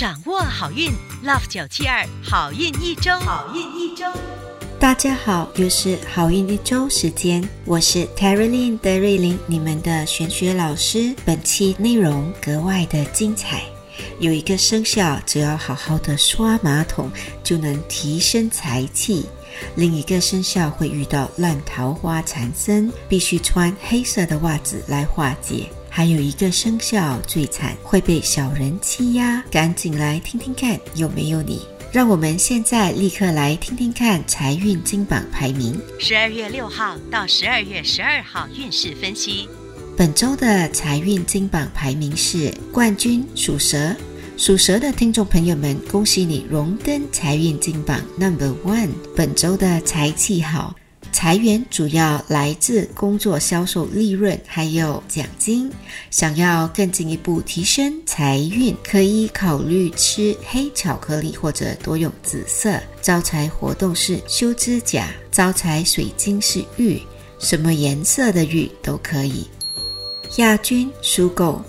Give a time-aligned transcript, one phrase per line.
[0.00, 0.90] 掌握好运
[1.22, 4.06] ，Love 九七二好运一周，好运一周。
[4.78, 11.14] 大家好，又是好运一周时间，我是 Terry Lin 德瑞琳，你们的玄学老师。
[11.26, 13.62] 本期内容格外的精彩，
[14.18, 17.10] 有一个生肖只要好好的刷马桶
[17.44, 19.26] 就能提升财气，
[19.74, 25.66] 另一个生肖会遇到烂桃花缠身，必须穿黑色的袜子来化解。
[25.90, 31.60] 还有一个生肖最惨，会被小人欺压，赶紧来听听看有没有你。
[31.92, 35.76] 让我们现在立刻来听听看财运金榜排名。
[35.98, 39.48] 十二月六号到十二月十二号运势分析。
[39.96, 43.92] 本周的财运金榜排名是冠军属蛇，
[44.36, 48.90] 属蛇的听众朋友们，恭喜你荣登财运金榜 Number One。
[49.16, 50.79] 本周的财气好。
[51.22, 55.70] 财源主要来自工作销售利润，还有奖金。
[56.10, 62.80] 想要更进一步提升财运，可以考虑吃黑巧克力或者多用紫色。
[63.02, 66.98] 招财活动是修指甲，招财水晶是玉，
[67.38, 69.46] 什么颜色的玉都可以。
[70.38, 71.62] 亚军属狗。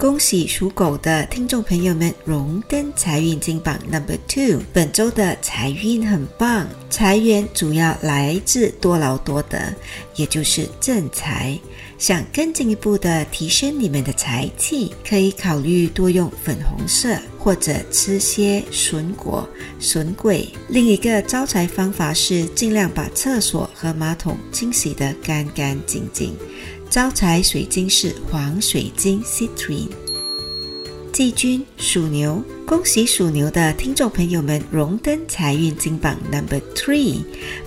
[0.00, 4.62] 恭喜属狗的听众朋友们荣登财运金榜 Number Two。
[4.72, 9.74] 本周的财运很棒，财源主要来自多劳多得，
[10.16, 11.58] 也就是正财。
[11.98, 19.46] 想更进一步的提升你们的财气，可以考虑多用粉红色，或者吃些笋果、
[19.78, 20.48] 笋桂。
[20.68, 26.34] 另一个招财方法是尽量把厕所和马桶清洗得干干净净。
[26.90, 30.09] 招财水晶是黄水晶 Citrine。
[31.20, 37.22] 季军属牛，恭喜属牛的听众朋友们荣登财运金榜 Number Three。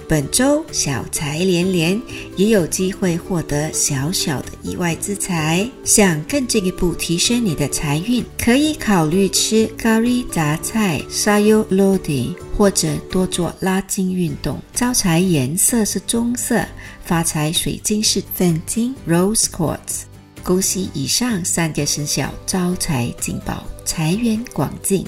[0.09, 2.01] 本周小财连连，
[2.35, 5.69] 也有机会获得小小的意外之财。
[5.85, 14.59] 想更进一步提升你的财运，可以考虑吃咖喱杂菜 Sayo Lodi，或者多做拉筋运动。
[14.73, 16.65] 招财颜色是棕色，
[17.05, 20.05] 发财水晶是粉晶 Rose Quartz。
[20.43, 25.05] 恭喜以上三个生肖招财进宝，财源广进。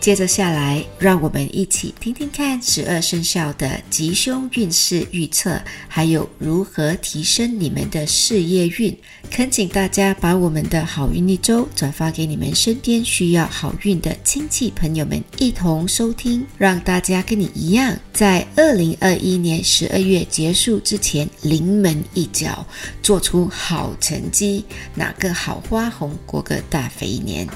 [0.00, 8.96] 接着下来，让我们一起听听看十二生肖的吉凶运势预测，还有如何提升你们的事业运。
[9.30, 22.66] 恳请大家把我们的好运一周转发给你们身边需要好运的亲戚朋友们，一同收听，让大家跟你一样，在二零二一年十二月结束之前临门一脚，
[23.02, 27.46] 做出好成绩，拿个好花红，过个大肥年。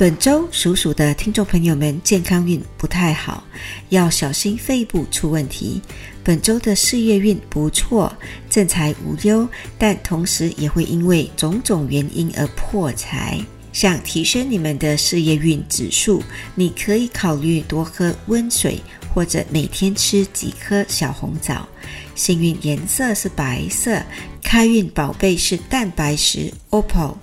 [0.00, 3.44] 本周属鼠的听众朋友们，健康运不太好，
[3.90, 5.78] 要小心肺部出问题。
[6.24, 8.10] 本周的事业运不错，
[8.48, 9.46] 正财无忧，
[9.76, 13.38] 但同时也会因为种种原因而破财。
[13.74, 16.22] 想提升你们的事业运指数，
[16.54, 18.80] 你可以考虑多喝温水，
[19.12, 21.68] 或者每天吃几颗小红枣。
[22.14, 24.02] 幸运颜色是白色，
[24.42, 27.16] 开运宝贝是蛋白石 Opal。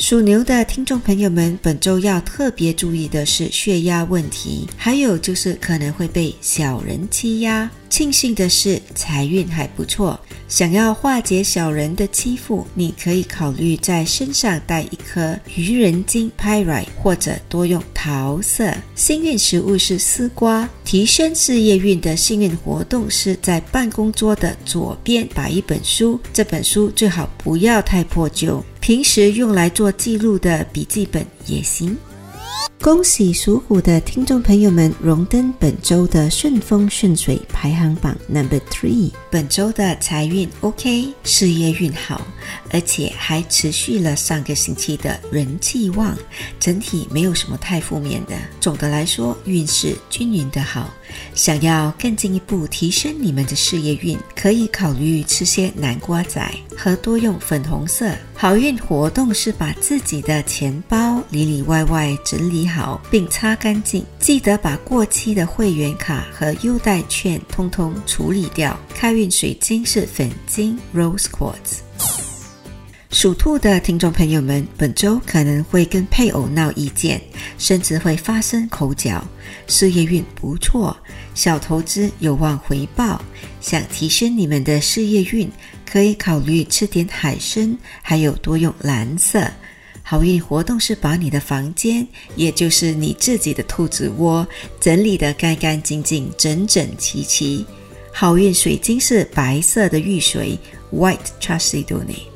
[0.00, 7.70] 属牛的听众朋友们，本周要特别注意的是血压问题，还有就是可能会被小人欺压。
[8.00, 10.18] 庆幸的是，财运还不错。
[10.48, 18.72] 想要化解小人的欺负，你可以考虑在身上带一颗愚人金 Pyrite，或者多用桃色。
[18.94, 20.66] 幸运食物是丝瓜。
[20.82, 31.94] 提升事业运的幸运活动是在办公桌的左边摆一本书，这本书最好不要太破旧，平时用来做记录的笔记本也行。
[32.82, 39.10] 恭喜属虎的听众朋友们荣登本周的顺风顺水排行榜 Number Three。
[39.30, 42.26] 本周的财运 OK，事业运好，
[42.70, 46.16] 而且还持续了上个星期的人气旺，
[46.58, 48.34] 整体没有什么太负面的。
[48.62, 50.90] 总的来说，运势均匀的好。
[51.34, 56.42] 想要更进一步提升你们的事业运，可以考虑吃些南瓜仔
[56.78, 58.10] 和多用粉红色。
[58.34, 68.78] 好运活动是把自己的钱包里里外外整理好并擦干净，记得把过期的会员卡和优待券通通处理掉。
[68.94, 71.80] 开运水晶是粉晶 Rose Quartz。
[73.10, 77.20] 属兔的听众朋友们，本周可能会跟配偶闹意见，
[77.58, 79.22] 甚至会发生口角。
[79.66, 80.96] 事业运不错，
[81.34, 83.20] 小投资有望回报。
[83.60, 85.50] 想提升你们的事业运，
[85.84, 89.44] 可以考虑吃点海参，还有多用蓝色。
[90.10, 92.04] 好运活动是把你的房间，
[92.34, 94.44] 也就是你自己的兔子窝，
[94.80, 97.64] 整理得干干净净、整整齐齐。
[98.12, 100.58] 好运水晶是白色的玉髓
[100.92, 102.29] （White t r u s t e d o n y。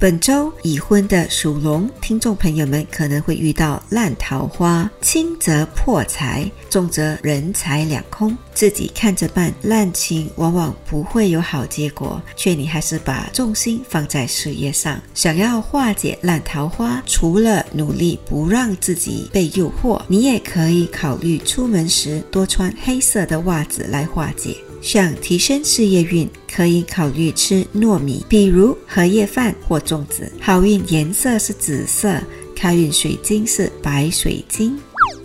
[0.00, 9.52] 本周已婚的属龙听众朋友们可能会遇到烂桃花，轻则破财，重则人财两空，自己看着办。
[9.60, 15.02] 烂情往往不会有好结果，劝你还是把重心放在事业上。
[15.14, 24.56] 想要化解烂桃花，除了努力不让自己被诱惑，你也可以考虑出门时多穿黑色的袜子来化解。
[24.80, 30.30] 想提升事业运，可以考虑吃糯米，比如荷叶饭或粽子。
[30.40, 32.20] 好运颜色是紫色，
[32.54, 34.78] 开运水晶是白水晶。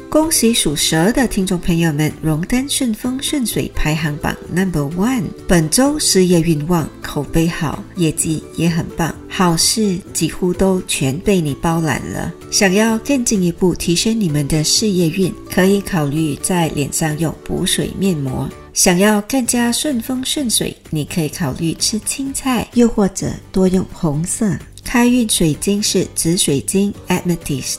[0.10, 5.24] 恭喜属蛇的听众朋友们荣登顺风顺水排行榜 number one。
[5.48, 12.32] 本周事业运旺，口碑好，业绩也很棒，好事几乎都全被你包揽了。
[12.52, 18.48] 想要更进一步提升你们的事业运，可以考虑在脸上用补水面膜。
[18.74, 24.52] 想要更加顺风顺水，你可以考虑吃青菜，又或者多用红色。
[24.84, 27.78] 开运水晶是紫水晶 （Amethyst）。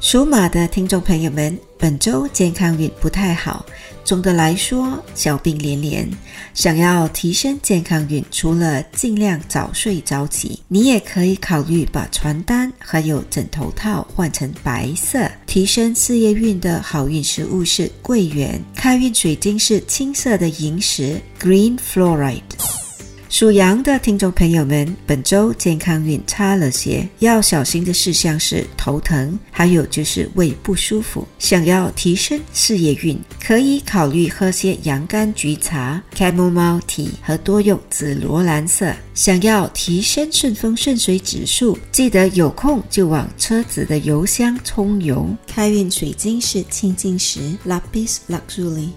[0.00, 3.66] 属马的听众朋友们，本周健康运不太好，
[4.04, 6.08] 总的来说小病连连。
[6.52, 15.30] 想要提升健康运，除了尽量早睡早起，你也可以考虑把床单还有枕头套换成白色。
[15.46, 22.89] 提升事业运的好运食物是桂圆，开运水晶是青色的萤石 （Green Fluorite）。
[23.30, 31.24] 属羊的听众朋友们，本周健康运差了些，要小心的事项是头疼，还有就是胃不舒服。
[31.38, 38.92] 想要提升事业运，可以考虑喝些洋甘菊茶 （Chamomile Tea） 和多用紫罗兰色。
[39.14, 45.24] 想要提升顺风顺水指数，记得有空就往车子的油箱充油。
[45.46, 48.88] 开运水晶是青金石 （Lapis Lazuli）。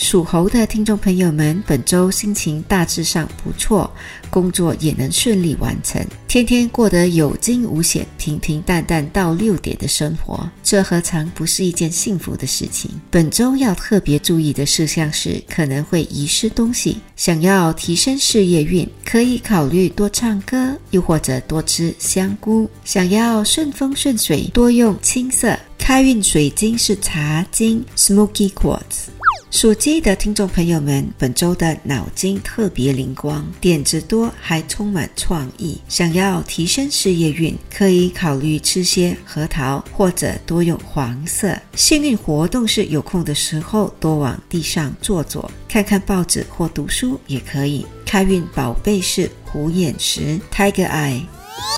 [0.00, 3.88] 属猴的听众朋友们，本周心情大致上不错，
[4.30, 12.90] 工作也能顺利完成，天天过得有惊无险、平平淡淡到六点的生活，这何尝不是一件幸福的事情？
[13.10, 16.96] 本周要特别注意的事项是，可能会遗失东西。
[17.14, 22.66] 想要提升事业运，可以考虑多唱歌，又或者多吃香菇。
[22.86, 25.54] 想要顺风顺水，多用青色。
[25.76, 29.10] 开运水晶是茶晶 （Smoky Quartz）。
[29.50, 35.78] 属鸡的听众朋友们，本周的脑筋特别灵光，点子多，还充满创意。
[35.88, 41.54] 想要提升事业运，可以考虑吃些核桃，或者多用黄色。
[41.74, 47.84] 幸运活动是有空的时候多往地上坐坐，看看报纸或读书也可以。
[48.06, 51.22] 开运宝贝是虎眼石 （Tiger Eye）。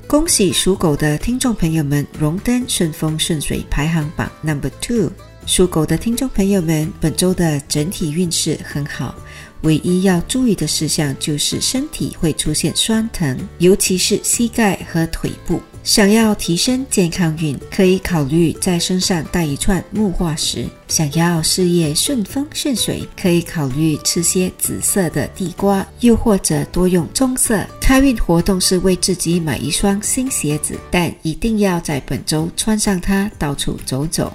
[0.06, 5.10] 恭喜属狗的听众朋友们荣登顺风顺水排行榜 number two。
[5.44, 9.15] 属狗的听众朋友们，本周的整体运势很好，
[9.62, 15.61] 唯一要注意的事项就是身体会出现酸疼，尤其是膝盖和腿部。
[15.85, 20.65] 想要提升健康运，可以考虑在身上带一串木化石。
[20.87, 27.67] 想要事业顺风顺水，可以考虑吃些紫色的地瓜，又或者多用棕色。
[27.81, 34.33] 开运活动是为自己买一双新鞋子，但一定要在本周穿上它，到处走走。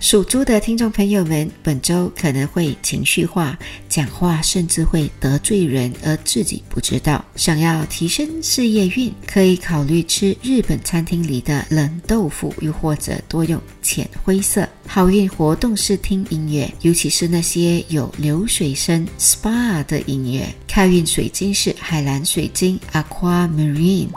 [0.00, 3.58] 属猪的听众朋友们，本周可能会情绪化，
[3.88, 7.24] 讲话甚至会得罪人，而自己不知道。
[7.34, 14.68] 想要提升事业运，可以考虑吃日本餐厅里的冷豆腐，又或者多用浅灰色。
[14.86, 20.46] 好运活动是听音乐，尤其是那些有流水声、SPA 的音乐。
[20.68, 24.08] 开运水晶是海蓝水晶 （Aquamarine）。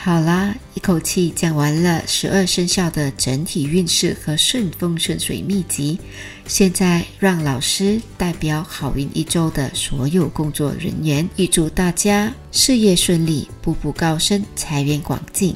[0.00, 5.98] 好啦，一口气讲完了十二生肖的整体运势和顺风顺水秘籍。
[6.46, 15.54] 现在让老师代表好运一周的所有工作人员，预祝大家事业顺利，步步高升，财源广进。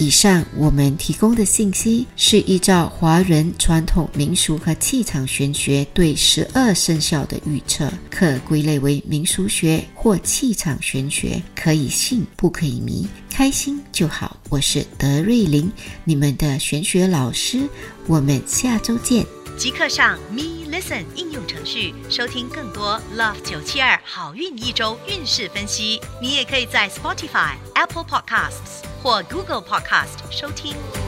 [0.00, 14.38] 以上我们提供的信息是依照华人传统民俗和气场玄学对十二生肖的预测，可归类为民俗学或气场玄学，可以信不可以迷，开心就好。
[14.48, 15.70] 我是德瑞琳，
[16.04, 17.68] 你们的玄学老师，
[18.06, 19.26] 我们下周见。
[19.58, 26.00] 即刻上 Me Listen 应用程序收听更多 Love 九七二好运一周运势分析。
[26.22, 28.89] 你也可以在 Spotify、Apple Podcasts。
[29.02, 30.99] 或 Google Podcast 收听。